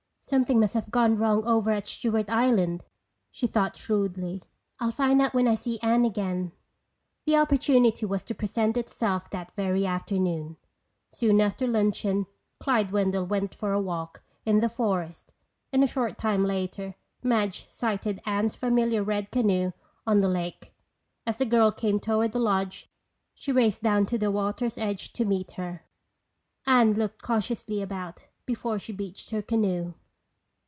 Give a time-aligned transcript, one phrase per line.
[0.23, 2.85] "Something must have gone wrong over at Stewart Island,"
[3.31, 4.43] she thought shrewdly.
[4.79, 6.51] "I'll find out when I see Anne again."
[7.25, 10.55] The opportunity was to present itself that very afternoon.
[11.11, 12.27] Soon after luncheon,
[12.59, 15.33] Clyde Wendell went for a walk in the forest
[15.73, 19.71] and a short time later, Madge sighted Anne's familiar red canoe
[20.07, 20.73] on the lake.
[21.25, 22.89] As the girl came toward the lodge,
[23.33, 25.83] she raced down to the water's edge to meet her.
[26.67, 29.95] Anne looked cautiously about before she beached her canoe.